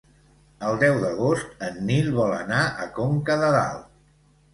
El 0.69 0.77
deu 0.83 0.95
d'agost 1.01 1.61
en 1.67 1.77
Nil 1.89 2.09
vol 2.15 2.33
anar 2.37 2.63
a 2.87 2.87
Conca 2.97 3.37
de 3.43 3.51
Dalt. 3.57 3.85